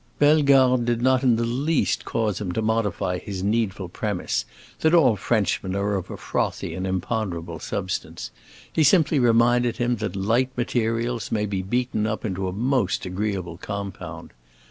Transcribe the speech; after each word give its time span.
Bellegarde 0.17 0.83
did 0.83 1.03
not 1.03 1.21
in 1.21 1.35
the 1.35 1.45
least 1.45 2.05
cause 2.05 2.41
him 2.41 2.51
to 2.53 2.61
modify 2.63 3.19
his 3.19 3.43
needful 3.43 3.87
premise 3.87 4.45
that 4.79 4.95
all 4.95 5.15
Frenchmen 5.15 5.75
are 5.75 5.93
of 5.93 6.09
a 6.09 6.17
frothy 6.17 6.73
and 6.73 6.87
imponderable 6.87 7.59
substance; 7.59 8.31
he 8.73 8.81
simply 8.83 9.19
reminded 9.19 9.77
him 9.77 9.97
that 9.97 10.15
light 10.15 10.49
materials 10.57 11.31
may 11.31 11.45
be 11.45 11.61
beaten 11.61 12.07
up 12.07 12.25
into 12.25 12.47
a 12.47 12.51
most 12.51 13.05
agreeable 13.05 13.57
compound. 13.57 14.33